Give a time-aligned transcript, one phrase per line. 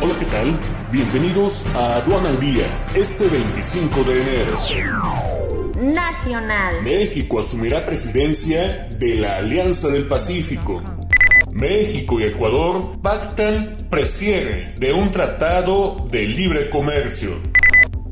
[0.00, 0.58] Hola, ¿qué tal?
[0.90, 4.52] Bienvenidos a Aduana al Día, este 25 de enero.
[5.80, 6.82] Nacional.
[6.82, 10.82] México asumirá presidencia de la Alianza del Pacífico.
[11.52, 17.40] México y Ecuador pactan precierre de un tratado de libre comercio.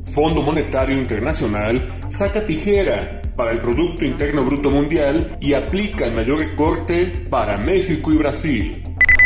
[0.05, 6.39] Fondo Monetario Internacional saca tijera para el Producto Interno Bruto Mundial y aplica el mayor
[6.39, 8.82] recorte para México y Brasil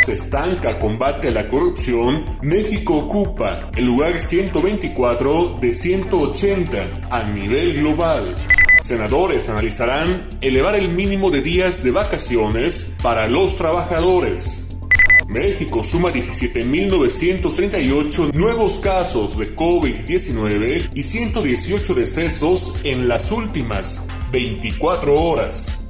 [0.07, 7.81] se estanca combate a la corrupción, México ocupa el lugar 124 de 180 a nivel
[7.81, 8.33] global.
[8.81, 14.79] Senadores analizarán elevar el mínimo de días de vacaciones para los trabajadores.
[15.27, 25.86] México suma 17.938 nuevos casos de COVID-19 y 118 decesos en las últimas 24 horas.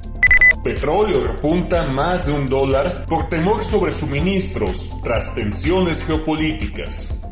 [0.62, 7.22] Petróleo repunta más de un dólar por temor sobre suministros tras tensiones geopolíticas.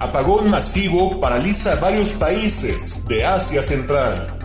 [0.00, 4.38] Apagón masivo paraliza varios países de Asia Central.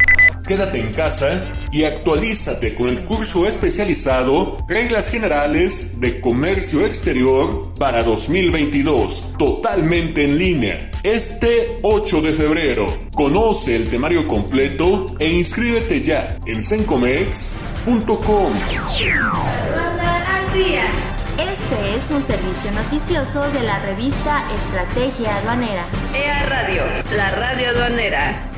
[0.52, 1.40] Quédate en casa
[1.72, 10.38] y actualízate con el curso especializado Reglas Generales de Comercio Exterior para 2022, totalmente en
[10.38, 10.92] línea.
[11.04, 18.52] Este 8 de febrero, conoce el temario completo e inscríbete ya en sencomex.com.
[21.38, 25.86] Este es un servicio noticioso de la revista Estrategia Aduanera.
[26.14, 26.84] EA Radio,
[27.16, 28.51] la radio aduanera.